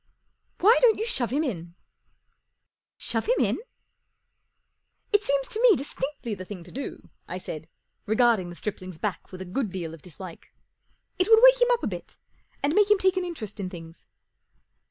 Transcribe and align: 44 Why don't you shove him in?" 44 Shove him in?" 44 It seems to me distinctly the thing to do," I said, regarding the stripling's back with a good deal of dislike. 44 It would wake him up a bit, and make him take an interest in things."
44 0.57 0.67
Why 0.67 0.77
don't 0.81 0.97
you 0.97 1.05
shove 1.05 1.29
him 1.29 1.43
in?" 1.43 1.57
44 2.97 2.97
Shove 2.97 3.25
him 3.27 3.35
in?" 3.37 3.55
44 5.11 5.11
It 5.13 5.23
seems 5.23 5.47
to 5.49 5.61
me 5.61 5.75
distinctly 5.75 6.33
the 6.33 6.43
thing 6.43 6.63
to 6.63 6.71
do," 6.71 7.09
I 7.27 7.37
said, 7.37 7.67
regarding 8.07 8.49
the 8.49 8.55
stripling's 8.55 8.97
back 8.97 9.31
with 9.31 9.41
a 9.41 9.45
good 9.45 9.71
deal 9.71 9.93
of 9.93 10.01
dislike. 10.01 10.55
44 11.19 11.19
It 11.19 11.29
would 11.29 11.43
wake 11.43 11.61
him 11.61 11.69
up 11.71 11.83
a 11.83 11.87
bit, 11.87 12.17
and 12.63 12.73
make 12.73 12.89
him 12.89 12.97
take 12.97 13.15
an 13.15 13.23
interest 13.25 13.59
in 13.59 13.69
things." 13.69 14.07